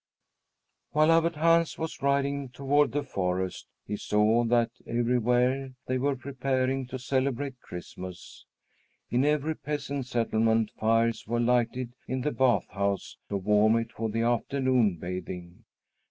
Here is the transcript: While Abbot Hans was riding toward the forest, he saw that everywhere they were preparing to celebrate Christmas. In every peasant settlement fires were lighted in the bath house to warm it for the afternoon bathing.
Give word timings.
While 0.93 1.11
Abbot 1.11 1.35
Hans 1.35 1.77
was 1.77 2.01
riding 2.01 2.49
toward 2.49 2.91
the 2.91 3.03
forest, 3.03 3.67
he 3.85 3.97
saw 3.97 4.43
that 4.45 4.71
everywhere 4.87 5.75
they 5.85 5.99
were 5.99 6.15
preparing 6.15 6.87
to 6.87 6.97
celebrate 6.97 7.59
Christmas. 7.59 8.47
In 9.11 9.23
every 9.23 9.55
peasant 9.55 10.07
settlement 10.07 10.71
fires 10.71 11.27
were 11.27 11.39
lighted 11.39 11.93
in 12.07 12.21
the 12.21 12.31
bath 12.31 12.67
house 12.71 13.17
to 13.29 13.37
warm 13.37 13.75
it 13.77 13.91
for 13.91 14.09
the 14.09 14.23
afternoon 14.23 14.95
bathing. 14.97 15.65